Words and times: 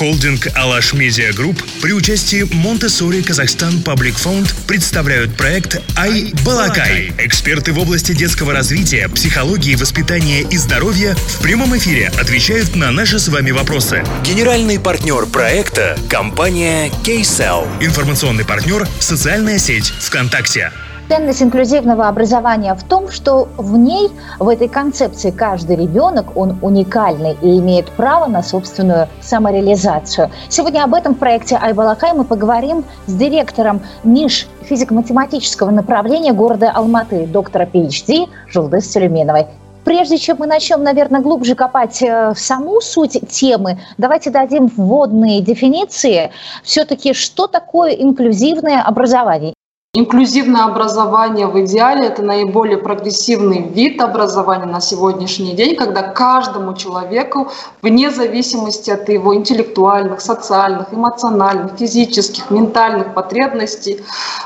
Холдинг 0.00 0.48
«Алаш 0.54 0.94
Media 0.94 1.30
Group» 1.34 1.62
при 1.82 1.92
участии 1.92 2.48
Montessori 2.54 3.22
Kazakhstan 3.22 3.82
Public 3.82 4.16
Fund 4.16 4.54
представляют 4.66 5.36
проект 5.36 5.82
«i-balaqai». 5.94 7.12
Эксперты 7.18 7.74
в 7.74 7.78
области 7.78 8.12
детского 8.12 8.54
развития, 8.54 9.10
психологии, 9.10 9.74
воспитания 9.74 10.40
и 10.40 10.56
здоровья 10.56 11.14
в 11.14 11.42
прямом 11.42 11.76
эфире 11.76 12.10
отвечают 12.18 12.76
на 12.76 12.90
наши 12.90 13.18
с 13.18 13.28
вами 13.28 13.50
вопросы. 13.50 14.02
Генеральный 14.24 14.80
партнер 14.80 15.26
проекта– 15.26 15.98
компания 16.08 16.90
Kcell. 17.04 17.68
Информационный 17.82 18.46
партнер– 18.46 18.88
социальная 19.00 19.58
сеть 19.58 19.92
ВКонтакте. 20.00 20.72
Ценность 21.10 21.42
инклюзивного 21.42 22.06
образования 22.06 22.72
в 22.72 22.84
том, 22.84 23.08
что 23.08 23.48
в 23.56 23.76
ней, 23.76 24.12
в 24.38 24.48
этой 24.48 24.68
концепции, 24.68 25.32
каждый 25.32 25.74
ребенок, 25.74 26.36
он 26.36 26.56
уникальный 26.62 27.36
и 27.42 27.58
имеет 27.58 27.90
право 27.90 28.26
на 28.26 28.44
собственную 28.44 29.08
самореализацию. 29.20 30.30
Сегодня 30.48 30.84
об 30.84 30.94
этом 30.94 31.16
в 31.16 31.18
проекте 31.18 31.56
i-balaqai 31.60 32.12
мы 32.12 32.22
поговорим 32.22 32.84
с 33.06 33.12
директором 33.12 33.80
НИШ 34.04 34.46
физико-математического 34.62 35.72
направления 35.72 36.32
города 36.32 36.70
Алматы, 36.70 37.26
доктора 37.26 37.64
PhD 37.64 38.28
Жулдыз 38.46 38.92
Сулейменовой. 38.92 39.48
Прежде 39.82 40.16
чем 40.16 40.36
мы 40.38 40.46
начнем, 40.46 40.84
наверное, 40.84 41.22
глубже 41.22 41.56
копать 41.56 42.00
э, 42.02 42.34
в 42.34 42.38
саму 42.38 42.80
суть 42.80 43.18
темы, 43.28 43.80
давайте 43.98 44.30
дадим 44.30 44.68
вводные 44.76 45.40
дефиниции. 45.40 46.30
Все-таки, 46.62 47.14
что 47.14 47.48
такое 47.48 47.94
инклюзивное 47.94 48.80
образование? 48.80 49.54
Инклюзивное 49.92 50.66
образование 50.66 51.48
в 51.48 51.60
идеале– 51.62 52.06
это 52.06 52.22
наиболее 52.22 52.78
прогрессивный 52.78 53.62
вид 53.62 54.00
образования 54.00 54.66
на 54.66 54.80
сегодняшний 54.80 55.52
день, 55.54 55.74
когда 55.74 56.02
каждому 56.02 56.74
человеку, 56.74 57.48
вне 57.82 58.12
зависимости 58.12 58.88
от 58.92 59.08
его 59.08 59.34
интеллектуальных, 59.34 60.20
социальных, 60.20 60.94
эмоциональных, 60.94 61.76
физических, 61.76 62.50
ментальных 62.50 63.14
потребностей, 63.14 64.00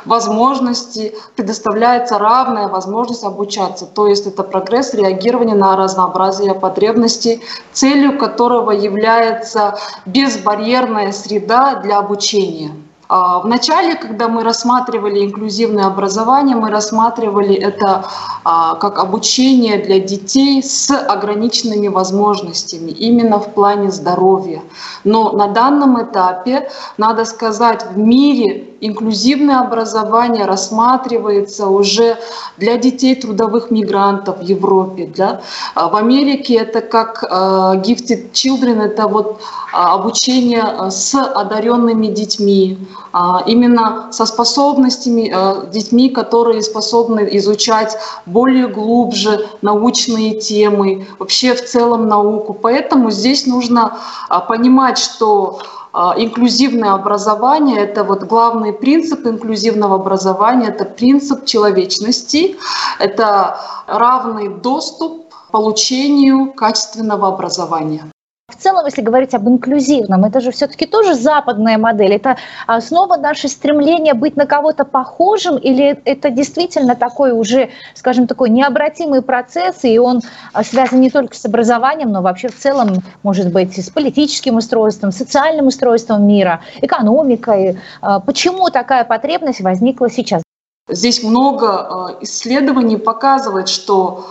возможностей, 0.07 1.13
предоставляется 1.37 2.19
равная 2.19 2.69
возможность 2.69 3.25
обучаться. 3.25 3.85
То 3.85 4.07
есть 4.07 4.27
это 4.27 4.45
прогресс 4.45 4.95
реагирования 4.95 5.55
на 5.55 5.77
разнообразие 5.77 6.55
потребностей, 6.55 7.43
целью 7.71 8.17
которого 8.19 8.71
является 8.71 9.77
безбарьерная 10.07 11.13
среда 11.13 11.75
для 11.83 11.99
обучения. 11.99 12.71
А, 13.09 13.41
в 13.41 13.47
начале, 13.47 13.95
когда 13.95 14.29
мы 14.29 14.43
рассматривали 14.43 15.25
инклюзивное 15.25 15.87
образование, 15.87 16.57
мы 16.57 16.71
рассматривали 16.71 17.55
это 17.55 18.07
а, 18.45 18.77
как 18.77 18.99
обучение 18.99 19.79
для 19.79 19.99
детей 19.99 20.63
с 20.63 20.91
ограниченными 20.91 21.89
возможностями, 21.89 22.91
именно 22.91 23.39
в 23.39 23.53
плане 23.53 23.91
здоровья. 23.91 24.63
Но 25.05 25.33
на 25.33 25.49
данном 25.49 26.03
этапе, 26.03 26.71
надо 26.97 27.25
сказать, 27.25 27.85
в 27.93 27.99
мире 27.99 28.74
инклюзивное 28.81 29.61
образование 29.61 30.45
рассматривается 30.45 31.69
уже 31.69 32.19
для 32.57 32.77
детей 32.77 33.15
трудовых 33.15 33.71
мигрантов 33.71 34.39
в 34.39 34.43
Европе. 34.43 35.11
Да? 35.17 35.41
А 35.75 35.89
в 35.89 35.97
Америке 35.97 36.55
это 36.55 36.81
как 36.81 37.23
Gifted 37.23 38.33
Children, 38.33 38.83
это 38.83 39.09
вот 39.09 39.41
обучение 39.73 40.91
с 40.91 41.15
одаренными 41.15 42.07
детьми, 42.07 42.79
а, 43.13 43.43
именно 43.47 44.09
со 44.13 44.27
способностями, 44.27 45.33
детьми, 45.73 46.11
которые 46.11 46.63
способны 46.63 47.29
изучать 47.33 47.97
более 48.27 48.69
глубже 48.69 49.49
научные 49.63 50.39
темы, 50.39 51.07
вообще 51.19 51.55
в 51.55 51.65
целом 51.65 52.09
науку. 52.09 52.55
Поэтому 52.55 53.11
здесь 53.11 53.47
нужно 53.47 53.99
а, 54.29 54.41
понимать, 54.41 54.99
что 54.99 55.61
а, 55.61 55.84
инклюзивное 56.17 56.93
образование– 56.93 57.79
это 57.79 58.05
вот 58.05 58.25
главный 58.25 58.73
принцип 58.73 59.27
инклюзивного 59.27 59.95
образования, 59.97 60.69
это 60.69 60.85
принцип 60.85 61.45
человечности, 61.45 62.57
это 62.99 63.61
равный 63.87 64.49
доступ 64.49 65.29
к 65.29 65.51
получению 65.51 66.53
качественного 66.53 67.29
образования. 67.29 68.14
В 68.57 68.63
целом, 68.63 68.87
если 68.87 69.03
говорить 69.03 69.35
об 69.35 69.49
инклюзивном, 69.49 70.25
это 70.25 70.41
же 70.41 70.53
все-таки 70.53 70.87
тоже 70.87 71.15
западная 71.15 71.77
модель. 71.77 72.13
Это 72.13 72.37
снова 72.81 73.17
наше 73.17 73.49
стремление 73.49 74.15
быть 74.15 74.37
на 74.37 74.47
кого-то 74.47 74.85
похожим, 74.85 75.57
или 75.57 76.01
это 76.05 76.31
действительно 76.31 76.95
такой 76.95 77.33
уже, 77.33 77.71
скажем, 77.95 78.27
такой 78.27 78.51
необратимый 78.51 79.23
процесс, 79.23 79.85
и 79.85 79.99
он 79.99 80.21
а, 80.53 80.63
связан 80.63 81.01
не 81.01 81.11
только 81.11 81.35
с 81.37 81.45
образованием, 81.45 82.13
но 82.13 82.23
вообще 82.23 82.49
в 82.49 82.57
целом, 82.57 83.03
может 83.23 83.53
быть, 83.53 83.77
с 83.77 83.91
политическим 83.91 84.57
устройством, 84.57 85.11
социальным 85.11 85.67
устройством 85.67 86.27
мира, 86.27 86.61
экономикой. 86.81 87.79
А, 88.01 88.21
почему 88.21 88.71
такая 88.71 89.05
потребность 89.05 89.61
возникла 89.61 90.09
сейчас? 90.11 90.43
Здесь 90.89 91.25
много 91.25 91.69
а, 91.69 92.17
исследований 92.21 92.97
показывает, 92.97 93.69
что 93.69 94.27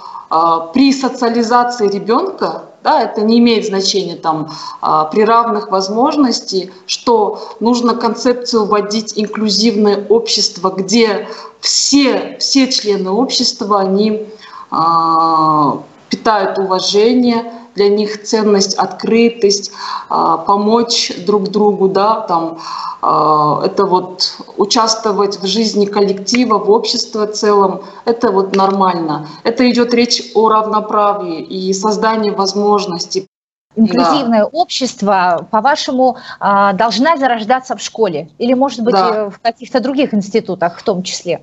при 0.73 0.91
социализации 0.91 1.87
ребенка 1.87 2.63
да, 2.83 3.01
это 3.01 3.21
не 3.21 3.39
имеет 3.39 3.65
значения 3.65 4.15
там, 4.15 4.51
а, 4.81 5.05
при 5.05 5.21
равных 5.21 5.71
возможностях, 5.71 6.69
что 6.85 7.55
нужно 7.59 7.95
концепцию 7.95 8.65
вводить 8.65 9.13
инклюзивное 9.15 10.05
общество, 10.09 10.69
где 10.69 11.27
все, 11.59 12.37
все 12.39 12.71
члены 12.71 13.09
общества, 13.09 13.79
они 13.79 14.27
а, 14.69 15.81
питают 16.09 16.59
уважение, 16.59 17.51
для 17.75 17.89
них 17.89 18.23
ценность, 18.23 18.75
открытость, 18.75 19.71
а, 20.09 20.37
помочь 20.37 21.11
друг 21.25 21.49
другу, 21.49 21.87
да, 21.87 22.21
там, 22.21 22.59
а, 23.01 23.61
это 23.65 23.85
вот 23.85 24.37
участвовать 24.57 25.41
в 25.41 25.45
жизни 25.45 25.85
коллектива, 25.85 26.57
в 26.57 26.69
обществе 26.69 27.27
в 27.27 27.31
целом, 27.33 27.83
это 28.05 28.31
вот 28.31 28.55
нормально. 28.55 29.27
Это 29.43 29.69
идет 29.69 29.93
речь 29.93 30.31
о 30.35 30.49
равноправии 30.49 31.41
и 31.41 31.73
создании 31.73 32.31
возможностей. 32.31 33.27
Инклюзивное 33.75 34.41
да. 34.41 34.49
общество, 34.51 35.47
по-вашему, 35.49 36.17
а, 36.39 36.73
должна 36.73 37.17
зарождаться 37.17 37.75
в 37.75 37.81
школе 37.81 38.29
или, 38.37 38.53
может 38.53 38.81
быть, 38.81 38.93
да. 38.93 39.29
в 39.29 39.39
каких-то 39.39 39.79
других 39.79 40.13
институтах 40.13 40.77
в 40.77 40.83
том 40.83 41.01
числе? 41.01 41.41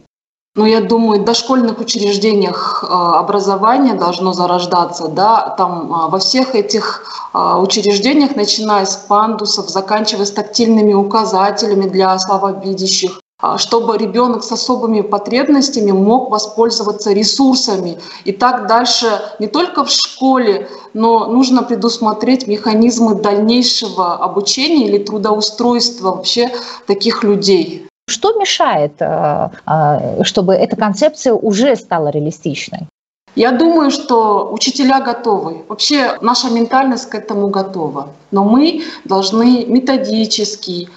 Ну, 0.56 0.66
я 0.66 0.80
думаю, 0.80 1.20
в 1.20 1.24
дошкольных 1.24 1.78
учреждениях 1.78 2.84
а, 2.86 3.20
образование 3.20 3.94
должно 3.94 4.32
зарождаться, 4.32 5.06
да, 5.06 5.54
там 5.56 5.92
а, 5.94 6.08
во 6.08 6.18
всех 6.18 6.56
этих 6.56 7.04
а, 7.32 7.60
учреждениях, 7.60 8.34
начиная 8.34 8.84
с 8.84 8.96
пандусов, 8.96 9.68
заканчивая 9.68 10.24
с 10.24 10.32
тактильными 10.32 10.92
указателями 10.92 11.88
для 11.88 12.18
слабовидящих, 12.18 13.20
чтобы 13.58 13.96
ребенок 13.96 14.42
с 14.42 14.50
особыми 14.50 15.02
потребностями 15.02 15.92
мог 15.92 16.32
воспользоваться 16.32 17.12
ресурсами. 17.12 18.00
И 18.24 18.32
так 18.32 18.66
дальше 18.66 19.20
не 19.38 19.46
только 19.46 19.84
в 19.84 19.90
школе, 19.90 20.68
но 20.94 21.26
нужно 21.26 21.62
предусмотреть 21.62 22.48
механизмы 22.48 23.14
дальнейшего 23.14 24.16
обучения 24.16 24.88
или 24.88 24.98
трудоустройства 24.98 26.10
вообще 26.10 26.50
таких 26.88 27.22
людей. 27.22 27.86
Что 28.10 28.32
мешает, 28.32 28.94
э, 29.00 29.48
э, 29.66 30.24
чтобы 30.24 30.54
эта 30.54 30.76
концепция 30.76 31.32
уже 31.32 31.76
стала 31.76 32.08
реалистичной? 32.08 32.88
Я 33.36 33.52
думаю, 33.52 33.92
что 33.92 34.50
учителя 34.52 35.00
готовы. 35.00 35.64
Вообще 35.68 36.18
наша 36.20 36.50
ментальность 36.50 37.08
к 37.08 37.14
этому 37.14 37.48
готова. 37.48 38.08
Но 38.32 38.44
мы 38.44 38.82
должны 39.04 39.64
методически, 39.66 40.88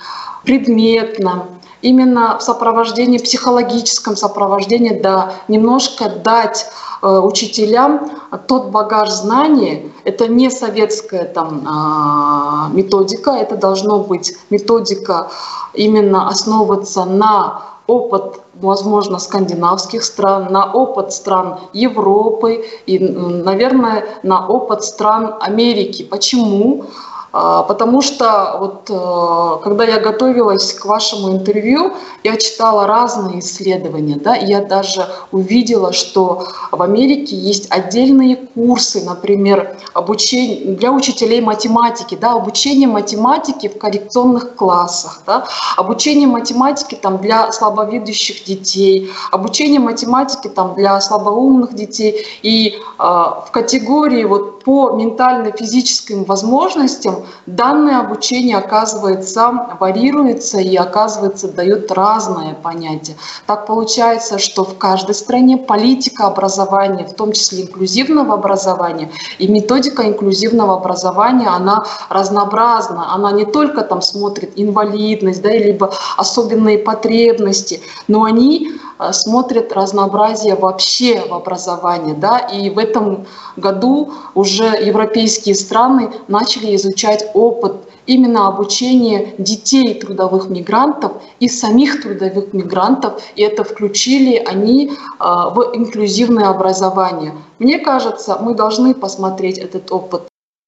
предметно, 0.43 1.45
именно 1.83 2.37
в 2.39 2.41
сопровождении, 2.41 3.19
психологическом 3.19 4.15
сопровождении, 4.15 4.99
да, 4.99 5.33
немножко 5.47 6.09
дать 6.09 6.65
э, 7.01 7.07
учителям 7.07 8.09
тот 8.47 8.69
багаж 8.69 9.11
знаний. 9.11 9.91
Это 10.05 10.27
не 10.27 10.49
советская 10.49 11.25
там 11.25 11.67
э, 11.67 12.75
методика, 12.75 13.31
это 13.31 13.57
должно 13.57 13.99
быть 13.99 14.35
методика 14.49 15.29
именно 15.73 16.29
основываться 16.29 17.03
на 17.05 17.61
опыт, 17.85 18.39
возможно, 18.53 19.19
скандинавских 19.19 20.05
стран, 20.05 20.47
на 20.51 20.71
опыт 20.71 21.11
стран 21.11 21.59
Европы 21.73 22.65
и, 22.85 22.97
наверное, 22.97 24.05
на 24.23 24.47
опыт 24.47 24.85
стран 24.85 25.35
Америки. 25.41 26.03
Почему? 26.03 26.85
А, 26.85 27.12
потому 27.33 28.03
что 28.03 28.57
вот 28.59 28.89
э, 28.89 29.63
когда 29.63 29.85
я 29.85 29.99
готовилась 29.99 30.71
к 30.73 30.85
вашему 30.85 31.31
интервью, 31.31 31.93
я 32.23 32.37
читала 32.37 32.85
разные 32.85 33.39
исследования, 33.39 34.17
да, 34.17 34.35
я 34.35 34.61
даже 34.61 35.07
увидела, 35.31 35.93
что 35.93 36.47
в 36.71 36.79
Америке 36.79 37.35
есть 37.35 37.71
отдельные 37.71 38.35
курсы, 38.35 39.03
например, 39.03 39.75
обучение 39.95 40.75
для 40.75 40.91
учителей 40.91 41.41
математики, 41.41 42.15
да, 42.15 42.33
обучение 42.33 42.87
математики 42.87 43.67
в 43.67 43.79
коррекционных 43.79 44.55
классах, 44.55 45.23
да, 45.25 45.47
обучение 45.75 46.27
математики 46.27 46.93
там 46.93 47.17
для 47.17 47.51
слабовидящих 47.51 48.43
детей, 48.43 49.09
обучение 49.31 49.79
математики 49.79 50.49
там 50.49 50.75
для 50.75 51.01
слабоумных 51.01 51.73
детей. 51.73 52.27
И 52.43 52.75
э, 52.77 53.03
в 53.03 53.47
категории 53.51 54.23
вот 54.23 54.52
по 54.63 54.91
ментально-физическим 54.91 56.23
возможностям 56.23 57.25
данное 57.45 57.99
обучение, 57.99 58.57
оказывается, 58.57 59.67
варьируется 59.79 60.59
и, 60.59 60.75
оказывается, 60.75 61.47
дает 61.47 61.91
разное 61.91 62.53
понятие. 62.53 63.17
Так 63.45 63.65
получается, 63.65 64.39
что 64.39 64.63
в 64.63 64.77
каждой 64.77 65.15
стране 65.15 65.57
политика 65.57 66.27
образования, 66.27 67.05
в 67.05 67.13
том 67.13 67.33
числе 67.33 67.63
инклюзивного 67.63 68.33
образования 68.35 69.09
и 69.39 69.47
методика 69.47 70.07
инклюзивного 70.07 70.77
образования, 70.77 71.47
она 71.47 71.83
разнообразна. 72.09 73.13
Она 73.13 73.31
не 73.31 73.45
только 73.45 73.81
там 73.81 74.01
смотрит 74.01 74.53
инвалидность, 74.55 75.41
да, 75.41 75.49
либо 75.49 75.93
особенные 76.17 76.77
потребности, 76.77 77.81
но 78.07 78.23
они 78.23 78.71
Э, 79.03 79.13
смотрят 79.13 79.73
разнообразие 79.73 80.55
вообще 80.55 81.21
в 81.21 81.33
образовании. 81.33 82.13
Да? 82.13 82.37
И 82.37 82.69
в 82.69 82.77
этом 82.77 83.25
году 83.57 84.13
уже 84.33 84.63
европейские 84.63 85.55
страны 85.55 86.11
начали 86.27 86.75
изучать 86.75 87.29
опыт 87.33 87.75
именно 88.05 88.47
обучения 88.47 89.33
детей 89.37 89.93
трудовых 89.93 90.49
мигрантов 90.49 91.13
и 91.39 91.47
самих 91.47 92.01
трудовых 92.01 92.53
мигрантов, 92.53 93.21
и 93.35 93.41
это 93.41 93.63
включили 93.63 94.35
они 94.35 94.91
э, 94.91 94.93
в 95.19 95.71
инклюзивное 95.73 96.49
образование. 96.49 97.33
Мне 97.59 97.79
кажется, 97.79 98.37
мы 98.41 98.55
должны 98.55 98.93
посмотреть 98.93 99.57
этот 99.57 99.91
опыт. 99.91 100.23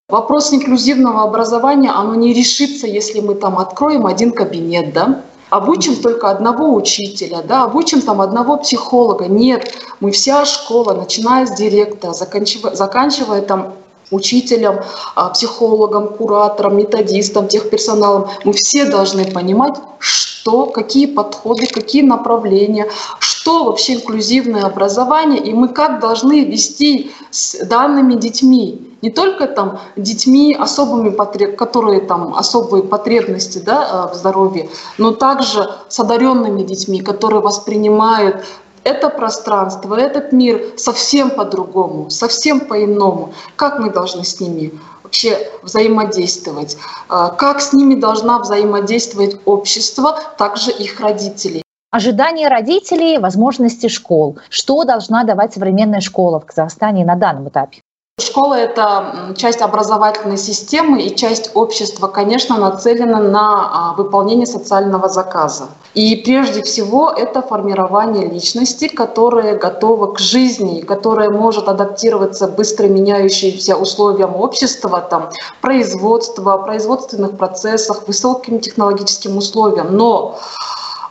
Вопрос 0.07 0.53
инклюзивного 0.53 1.23
образования, 1.23 1.91
оно 1.91 2.15
не 2.15 2.31
решится, 2.33 2.85
если 2.85 3.21
мы 3.21 3.35
там 3.35 3.57
откроем 3.57 4.05
один 4.05 4.31
кабинет, 4.31 4.93
да, 4.93 5.23
обучим 5.57 5.95
только 5.95 6.29
одного 6.29 6.73
учителя, 6.73 7.41
да, 7.41 7.63
обучим 7.63 8.01
там 8.01 8.21
одного 8.21 8.57
психолога. 8.57 9.27
Нет, 9.27 9.73
мы 9.99 10.11
вся 10.11 10.45
школа, 10.45 10.93
начиная 10.93 11.45
с 11.45 11.51
директора, 11.55 12.13
заканчивая, 12.13 12.75
заканчивая 12.75 13.41
там 13.41 13.73
учителем, 14.11 14.81
а, 15.15 15.29
психологом, 15.29 16.09
куратором, 16.09 16.77
методистом, 16.77 17.47
техперсоналом, 17.47 18.27
мы 18.43 18.53
все 18.53 18.85
должны 18.85 19.25
понимать, 19.25 19.75
что, 19.99 20.24
какие 20.67 21.07
подходы, 21.07 21.67
какие 21.67 22.03
направления, 22.03 22.87
что 23.19 23.65
вообще 23.65 23.95
инклюзивное 23.95 24.63
образование, 24.63 25.39
и 25.39 25.53
мы 25.53 25.69
как 25.69 25.99
должны 25.99 26.45
вести 26.45 27.11
с 27.31 27.65
данными 27.65 28.13
детьми. 28.15 28.95
Не 29.01 29.11
только 29.11 29.47
там 29.47 29.79
детьми 29.95 30.55
особыми 30.57 31.09
потреб, 31.09 31.55
которые 31.55 32.01
там 32.01 32.33
особые 32.33 32.83
потребности 32.83 33.59
да, 33.59 34.07
э, 34.09 34.13
в 34.13 34.15
здоровье, 34.15 34.69
но 34.97 35.11
также 35.11 35.69
с 35.89 35.99
одаренными 35.99 36.63
детьми, 36.63 37.01
которые 37.01 37.41
воспринимают 37.41 38.45
это 38.85 39.09
пространство, 39.09 39.95
этот 39.95 40.31
мир 40.31 40.63
совсем 40.77 41.31
по-другому, 41.31 42.09
совсем 42.09 42.61
по-иному. 42.61 43.33
Как 43.55 43.79
мы 43.79 43.89
должны 43.89 44.23
с 44.23 44.39
ними 44.39 44.71
вообще 45.03 45.49
взаимодействовать? 45.63 46.77
Э, 47.09 47.29
как 47.37 47.61
с 47.61 47.73
ними 47.73 47.95
должна 47.95 48.39
взаимодействовать 48.39 49.41
общество, 49.45 50.19
также 50.37 50.71
их 50.71 50.99
родители? 50.99 51.63
Ожидания 51.91 52.47
родителей, 52.47 53.17
возможности 53.17 53.87
школ. 53.87 54.37
Что 54.49 54.83
должна 54.83 55.23
давать 55.23 55.53
современная 55.53 56.01
школа 56.01 56.39
в 56.39 56.45
Казахстане 56.45 57.05
на 57.05 57.15
данном 57.15 57.49
этапе? 57.49 57.81
Школа– 58.17 58.53
это 58.55 59.33
часть 59.35 59.61
образовательной 59.61 60.37
системы 60.37 61.01
и 61.01 61.13
часть 61.13 61.51
общества, 61.53 62.07
конечно, 62.07 62.57
нацелена 62.57 63.19
на 63.19 63.69
а, 63.71 63.93
выполнение 63.97 64.45
социального 64.45 65.09
заказа. 65.09 65.67
И 65.95 66.15
прежде 66.15 66.63
всего 66.63 67.09
это 67.09 67.41
формирование 67.41 68.25
личности, 68.25 68.87
которая 68.87 69.57
готова 69.57 70.13
к 70.13 70.19
жизни, 70.19 70.79
которая 70.79 71.29
может 71.29 71.67
адаптироваться 71.67 72.47
быстро 72.47 72.87
меняющимся 72.87 73.75
условиям 73.75 74.33
общества, 74.35 75.01
там, 75.01 75.31
производства, 75.59 76.57
производственных 76.57 77.35
процессах, 77.35 78.07
высоким 78.07 78.61
технологическим 78.61 79.35
условиям. 79.35 79.95
Но 79.95 80.39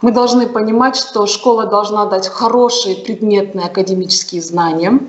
мы 0.01 0.11
должны 0.11 0.47
понимать, 0.47 0.97
что 0.97 1.27
школа 1.27 1.67
должна 1.67 2.07
дать 2.07 2.29
хорошие 2.29 2.97
предметные 2.97 3.67
академические 3.67 4.41
знания– 4.41 5.01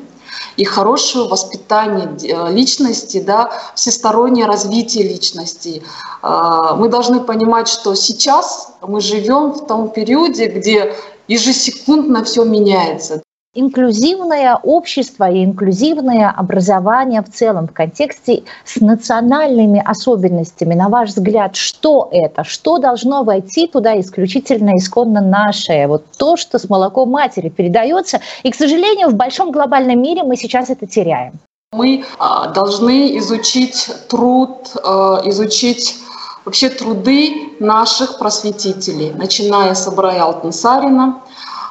и 0.58 0.64
хорошее 0.64 1.28
воспитание 1.28 2.18
э, 2.24 2.52
личности, 2.54 3.22
да, 3.22 3.52
всестороннее 3.76 4.46
развитие 4.46 5.08
личности. 5.08 5.84
А, 6.22 6.76
мы 6.76 6.90
должны 6.90 7.20
понимать, 7.20 7.68
что 7.68 7.96
сейчас 7.96 8.74
мы 8.82 9.02
живем 9.02 9.52
в 9.52 9.68
том 9.68 9.90
периоде, 9.90 10.48
где 10.48 10.96
ежесекундно 11.28 12.24
все 12.24 12.44
меняется 12.46 13.22
инклюзивное 13.56 14.60
общество 14.62 15.30
и 15.30 15.44
инклюзивное 15.44 16.30
образование 16.30 17.22
в 17.22 17.32
целом 17.32 17.68
в 17.68 17.74
контексте 17.74 18.44
с 18.66 18.80
национальными 18.82 19.82
особенностями, 19.84 20.76
на 20.76 20.90
ваш 20.90 21.10
взгляд, 21.10 21.56
что 21.56 22.10
это? 22.12 22.44
Что 22.44 22.78
должно 22.78 23.24
войти 23.24 23.68
туда 23.68 24.00
исключительно 24.00 24.72
исконно 24.78 25.22
наше? 25.22 25.86
Вот 25.88 26.04
то, 26.18 26.36
что 26.38 26.60
с 26.60 26.70
молоком 26.70 27.10
матери 27.10 27.50
передается. 27.50 28.20
И, 28.44 28.52
к 28.52 28.56
сожалению, 28.56 29.10
в 29.10 29.16
большом 29.16 29.52
глобальном 29.52 30.02
мире 30.02 30.24
мы 30.24 30.36
сейчас 30.36 30.70
это 30.70 30.86
теряем. 30.86 31.34
Мы 31.72 32.06
а, 32.20 32.50
должны 32.50 33.18
изучить 33.18 33.90
труд, 34.10 34.76
а, 34.84 35.22
изучить 35.26 35.96
вообще 36.46 36.70
труды 36.70 37.34
наших 37.60 38.20
просветителей, 38.20 39.12
начиная 39.14 39.74
с 39.74 39.88
Абрая 39.88 40.24
Алтансарина, 40.24 41.22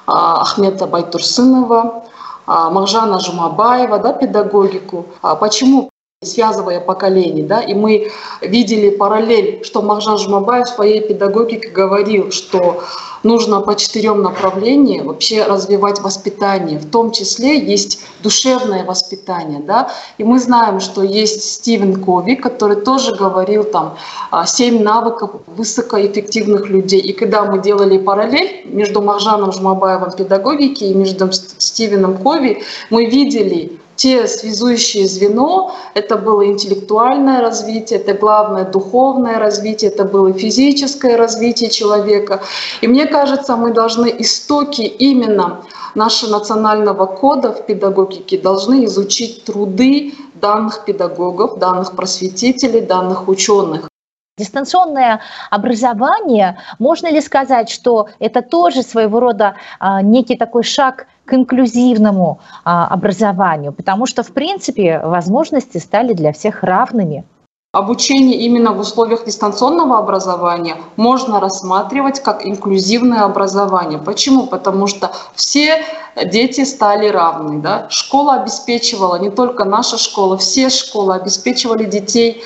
Ахмета 0.07 0.87
Байтурсынова, 0.87 2.05
а, 2.47 2.71
Махжана 2.71 3.21
Жумабаева, 3.21 3.99
да, 3.99 4.13
педагогику. 4.13 5.07
А 5.23 5.35
почему 5.35 5.91
связывая 6.25 6.81
поколения, 6.81 7.43
да, 7.43 7.61
и 7.61 7.75
мы 7.75 8.11
видели 8.41 8.91
параллель, 8.91 9.65
что 9.65 9.83
Махжан 9.83 10.19
Жумабаев 10.19 10.67
в 10.67 10.75
своей 10.75 11.01
педагогике 11.01 11.69
говорил, 11.69 12.31
что 12.31 12.83
нужно 13.25 13.61
по 13.61 13.75
четырем 13.75 14.23
направлениям 14.23 15.07
вообще 15.07 15.45
развивать 15.45 16.01
воспитание. 16.01 16.79
В 16.79 16.91
том 16.91 17.11
числе 17.11 17.59
есть 17.59 18.01
душевное 18.23 18.85
воспитание. 18.85 19.61
Да? 19.61 19.91
И 20.19 20.25
мы 20.25 20.39
знаем, 20.39 20.81
что 20.81 21.03
есть 21.03 21.43
Стивен 21.43 22.03
Кови, 22.05 22.35
который 22.35 22.77
тоже 22.77 23.15
говорил 23.17 23.65
там 23.65 23.97
а, 24.31 24.47
семь 24.47 24.83
навыков 24.83 25.31
высокоэффективных 25.47 26.69
людей. 26.69 27.01
И 27.01 27.13
когда 27.13 27.45
мы 27.45 27.61
делали 27.61 27.99
параллель 27.99 28.67
между 28.67 29.03
Махжаном 29.03 29.53
Жумабаевым 29.53 30.13
педагогики 30.13 30.85
и 30.85 30.95
между 30.95 31.33
Стивеном 31.33 32.19
Кови, 32.19 32.63
мы 32.91 33.07
видели 33.07 33.79
те 34.05 34.29
связующие 34.29 35.07
звено, 35.07 35.75
это 35.95 36.19
было 36.19 36.45
интеллектуальное 36.45 37.41
развитие, 37.41 38.01
это 38.01 38.13
главное 38.13 38.67
духовное 38.67 39.39
развитие, 39.39 39.91
это 39.91 40.05
было 40.05 40.31
физическое 40.31 41.17
развитие 41.17 41.71
человека. 41.71 42.43
И 42.83 42.87
мне 42.87 43.07
кажется, 43.07 43.57
мы 43.57 43.73
должны 43.73 44.15
истоки 44.19 44.83
именно 44.83 45.63
нашего 45.95 46.33
национального 46.33 47.07
кода 47.07 47.51
в 47.53 47.65
педагогике 47.65 48.37
должны 48.37 48.85
изучить 48.85 49.45
труды 49.45 50.13
данных 50.35 50.85
педагогов, 50.85 51.59
данных 51.59 51.93
просветителей, 51.97 52.83
данных 52.83 53.27
ученых. 53.27 53.89
Дистанционное 54.37 55.21
образование, 55.51 56.59
можно 56.79 57.07
ли 57.11 57.23
сказать, 57.23 57.71
что 57.71 58.09
это 58.19 58.43
тоже 58.43 58.83
своего 58.83 59.21
рода 59.21 59.55
а, 59.79 60.03
некий 60.03 60.37
такой 60.37 60.65
шаг 60.65 61.07
к 61.25 61.35
инклюзивному 61.35 62.39
а, 62.65 62.87
образованию, 62.87 63.73
потому 63.73 64.07
что, 64.07 64.23
в 64.23 64.33
принципе, 64.33 65.01
возможности 65.05 65.79
стали 65.79 66.13
для 66.13 66.33
всех 66.33 66.63
равными. 66.63 67.25
Обучение 67.75 68.39
именно 68.39 68.73
в 68.73 68.79
условиях 68.79 69.25
дистанционного 69.25 69.99
образования 69.99 70.77
можно 70.95 71.41
рассматривать 71.41 72.23
как 72.23 72.47
инклюзивное 72.47 73.23
образование. 73.23 73.99
Почему? 73.99 74.47
Потому 74.47 74.87
что 74.87 75.11
все 75.35 75.83
дети 76.25 76.65
стали 76.65 77.09
равны. 77.09 77.61
Да? 77.61 77.87
Школа 77.91 78.35
обеспечивала, 78.35 79.17
не 79.17 79.31
только 79.31 79.65
наша 79.65 79.99
школа, 79.99 80.39
все 80.39 80.71
школы 80.71 81.15
обеспечивали 81.15 81.85
детей 81.85 82.45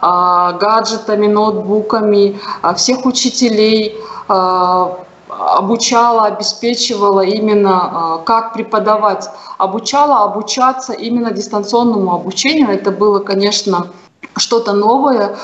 а, 0.00 0.54
гаджетами, 0.54 1.28
ноутбуками, 1.28 2.40
а, 2.62 2.74
всех 2.74 3.06
учителей, 3.06 3.96
а, 4.26 4.98
обучала, 5.38 6.26
обеспечивала 6.26 7.20
именно 7.20 8.20
как 8.24 8.52
преподавать, 8.54 9.28
обучала 9.58 10.24
обучаться 10.24 10.92
именно 10.92 11.30
дистанционному 11.32 12.14
обучению. 12.14 12.70
Это 12.70 12.90
было, 12.90 13.20
конечно, 13.20 13.88
что-то 14.36 14.72
новое. 14.72 15.36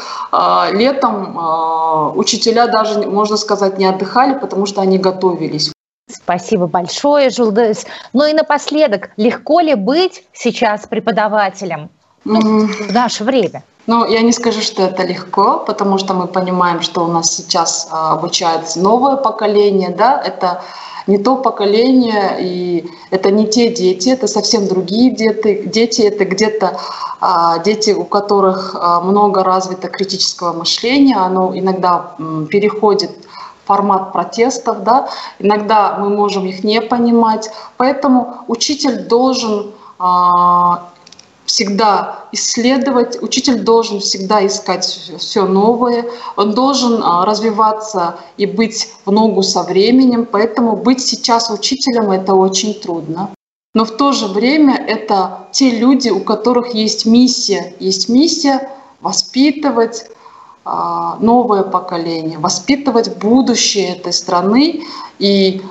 Летом 0.72 2.16
учителя 2.16 2.66
даже, 2.66 3.06
можно 3.08 3.36
сказать, 3.36 3.78
не 3.78 3.86
отдыхали, 3.86 4.38
потому 4.38 4.66
что 4.66 4.80
они 4.80 4.98
готовились. 4.98 5.72
Спасибо 6.08 6.66
большое, 6.66 7.30
Жулдес. 7.30 7.86
Ну 8.12 8.26
и 8.26 8.32
напоследок, 8.32 9.10
легко 9.16 9.60
ли 9.60 9.74
быть 9.74 10.24
сейчас 10.32 10.86
преподавателем 10.86 11.90
ну, 12.24 12.66
в 12.66 12.92
наше 12.92 13.24
время? 13.24 13.62
Ну, 13.86 14.06
я 14.06 14.20
не 14.20 14.32
скажу, 14.32 14.60
что 14.60 14.82
это 14.82 15.04
легко, 15.04 15.64
потому 15.66 15.98
что 15.98 16.14
мы 16.14 16.26
понимаем, 16.26 16.82
что 16.82 17.04
у 17.04 17.08
нас 17.08 17.34
сейчас 17.34 17.88
а, 17.90 18.12
обучается 18.12 18.78
новое 18.78 19.16
поколение, 19.16 19.88
да, 19.90 20.20
это 20.20 20.62
не 21.06 21.18
то 21.18 21.36
поколение, 21.36 22.36
и 22.40 22.90
это 23.10 23.30
не 23.30 23.48
те 23.48 23.72
дети, 23.72 24.10
это 24.10 24.26
совсем 24.26 24.68
другие 24.68 25.10
дети. 25.10 25.62
Дети 25.66 26.02
это 26.02 26.24
где-то 26.24 26.78
а, 27.20 27.58
дети, 27.58 27.90
у 27.90 28.04
которых 28.04 28.76
а, 28.78 29.00
много 29.00 29.42
развито 29.42 29.88
критического 29.88 30.52
мышления, 30.52 31.16
оно 31.16 31.52
иногда 31.58 32.14
м, 32.18 32.46
переходит 32.46 33.10
формат 33.64 34.12
протестов, 34.12 34.82
да, 34.84 35.08
иногда 35.38 35.96
мы 35.98 36.10
можем 36.10 36.46
их 36.46 36.64
не 36.64 36.80
понимать, 36.80 37.50
поэтому 37.76 38.44
учитель 38.46 39.04
должен 39.06 39.72
а, 39.98 40.89
всегда 41.50 42.26
исследовать, 42.30 43.20
учитель 43.20 43.60
должен 43.62 43.98
всегда 43.98 44.46
искать 44.46 44.84
все 45.18 45.46
новое, 45.46 46.04
он 46.36 46.54
должен 46.54 47.02
а, 47.02 47.24
развиваться 47.24 48.14
и 48.36 48.46
быть 48.46 48.92
в 49.04 49.10
ногу 49.10 49.42
со 49.42 49.64
временем, 49.64 50.28
поэтому 50.30 50.76
быть 50.76 51.00
сейчас 51.00 51.50
учителем 51.50 52.12
это 52.12 52.34
очень 52.34 52.74
трудно. 52.74 53.30
Но 53.74 53.84
в 53.84 53.90
то 53.96 54.12
же 54.12 54.28
время 54.28 54.76
это 54.76 55.48
те 55.50 55.70
люди, 55.70 56.08
у 56.08 56.20
которых 56.20 56.72
есть 56.74 57.04
миссия, 57.04 57.74
есть 57.80 58.08
миссия 58.08 58.70
воспитывать 59.00 60.06
а, 60.64 61.16
новое 61.20 61.64
поколение, 61.64 62.38
воспитывать 62.38 63.16
будущее 63.16 63.96
этой 63.96 64.12
страны. 64.12 64.82
И 65.18 65.62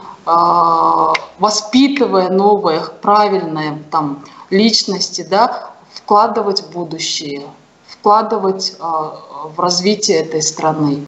воспитывая 1.40 2.30
новые 2.30 2.82
правильные 3.02 3.82
там 3.92 4.26
личности, 4.50 5.26
да, 5.30 5.72
вкладывать 5.94 6.62
в 6.62 6.72
будущее, 6.72 7.44
вкладывать 7.88 8.74
э, 8.80 8.84
в 8.84 9.60
развитие 9.60 10.18
этой 10.18 10.42
страны. 10.42 11.06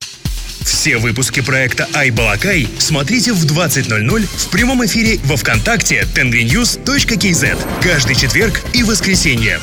Все 0.64 0.98
выпуски 0.98 1.42
проекта 1.42 1.88
«Айбалакай» 1.94 2.68
смотрите 2.80 3.34
в 3.34 3.46
20.00 3.46 4.22
в 4.22 4.50
прямом 4.50 4.86
эфире 4.86 5.20
во 5.26 5.36
Вконтакте 5.36 6.08
tenvinews.kz 6.16 7.58
каждый 7.82 8.16
четверг 8.16 8.62
и 8.74 8.84
воскресенье. 8.84 9.60